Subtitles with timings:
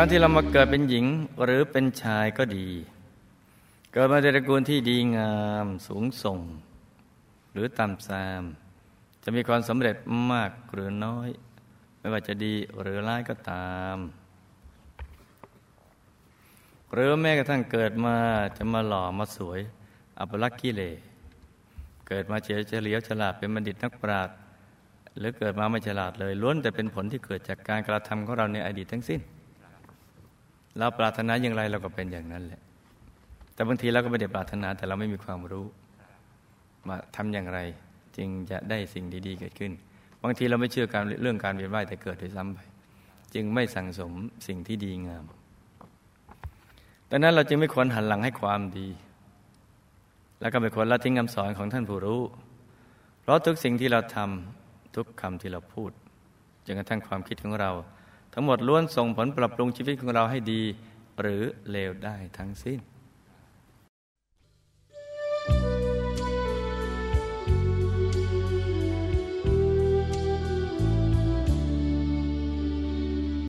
[0.00, 1.06] การที่เรามาเกิดเป็นหญิง
[1.44, 2.68] หรือเป็นชายก็ดี
[3.92, 6.40] เกิดมาในตระกูลที่ดีงามสูงส่ง
[7.52, 8.42] หรือต่ำซาม
[9.24, 9.96] จะมีความสำเร็จ
[10.32, 11.28] มากหรือน้อย
[11.98, 13.96] ไม่ว่าจะดีหรือร้ายก็ตาม
[16.92, 18.16] หรือแม้กระทั่งเกิดมา
[18.56, 19.60] จะมาหล่อมาสวย
[20.18, 20.82] อัปลักษณ์กิเล
[22.08, 24.36] เกิดมาเฉยเฉลียวฉลาดเป็นบัณฑิตนักปราชญ์
[25.18, 29.22] หรือเกิดมาไม่ฉลาดเลยล้วนแต่เป็นผลที่เกิดจากการกระทำของเราในอดีตทั้งสิ้น
[30.78, 32.60] เราปรารถนาอย่างไรเราก็เป็นอย่างนั้นแหละ
[33.54, 35.66] แต่บางทีเราก็ไม่ได้ปรารถนาแต่เราไม่มีความรู้
[36.88, 37.58] มาทำอย่างไร
[38.16, 39.72] จึงจะได้สิ่งดีๆเกิดขึ้น
[40.22, 42.58] บางทีเราไม่เชื่อการเรื่องการเวียนว่ายแต่เกิดด้วยซ้ำไป
[43.34, 44.12] จึงไม่สั่งสม
[44.46, 45.24] สิ่งที่ดีงาม
[47.10, 48.88] ดังนั้นเราจึงไม่ควรหันหลังให้ความดี
[50.40, 52.22] แล้วก็ไม่ควรละทิ้งคำสอนของท่านผู้รู้
[53.20, 55.90] เพราะทุกสิ่งที่เราทำทุกคำที่เราพูด
[56.66, 57.70] จนกระทั่งความคิดของเรา
[58.40, 60.62] ทั้งหมดล้วนส่งผลปรับปรุงชีวิตของเราให้ดี
[61.20, 62.78] หรือเลวได้ทั้งสิ้น